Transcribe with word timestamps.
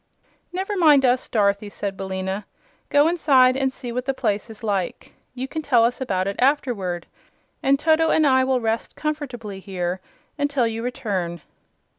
"Never 0.51 0.75
mind 0.75 1.05
us, 1.05 1.29
Dorothy," 1.29 1.69
said 1.69 1.95
Billina. 1.95 2.47
"Go 2.89 3.07
inside 3.07 3.55
and 3.55 3.71
see 3.71 3.91
what 3.91 4.05
the 4.05 4.15
place 4.15 4.49
is 4.49 4.63
like. 4.63 5.13
You 5.35 5.47
can 5.47 5.61
tell 5.61 5.85
us 5.85 6.01
about 6.01 6.25
it 6.25 6.37
afterward, 6.39 7.05
and 7.61 7.77
Toto 7.77 8.09
and 8.09 8.25
I 8.25 8.43
will 8.43 8.59
rest 8.61 8.95
comfortably 8.95 9.59
here 9.59 10.01
until 10.39 10.65
you 10.65 10.81
return." 10.81 11.41